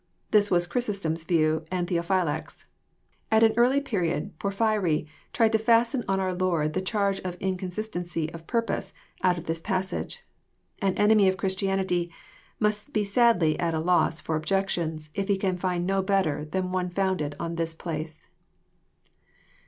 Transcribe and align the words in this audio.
This 0.31 0.51
is 0.51 0.65
Chrysostom*s 0.65 1.23
view 1.23 1.63
and 1.69 1.87
Theophylact's. 1.87 2.65
At 3.29 3.43
an 3.43 3.53
early 3.55 3.79
period 3.79 4.33
Porphyry 4.39 5.05
tried 5.31 5.51
to 5.51 5.59
fasten 5.59 6.03
on 6.07 6.19
our 6.19 6.33
Lord 6.33 6.73
the 6.73 6.81
charge 6.81 7.19
of 7.19 7.37
inconstancy 7.39 8.33
of 8.33 8.47
purpose, 8.47 8.93
out 9.21 9.37
of 9.37 9.45
this 9.45 9.59
passage. 9.59 10.23
Ah 10.81 10.91
enemy 10.95 11.27
of 11.29 11.37
Christianity 11.37 12.11
must 12.59 12.93
be 12.93 13.03
sadly 13.03 13.59
at 13.59 13.75
a 13.75 13.79
loss 13.79 14.19
for 14.19 14.35
objections, 14.35 15.11
if 15.13 15.27
he 15.27 15.37
can 15.37 15.55
find 15.55 15.85
no 15.85 16.01
better 16.01 16.45
than 16.45 16.71
one 16.71 16.89
founded 16.89 17.35
on 17.39 17.53
this 17.53 17.75
place. 17.75 18.27